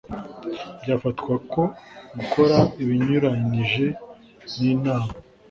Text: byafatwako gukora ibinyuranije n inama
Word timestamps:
byafatwako 0.81 1.61
gukora 2.17 2.57
ibinyuranije 2.81 3.85
n 4.55 4.57
inama 4.71 5.11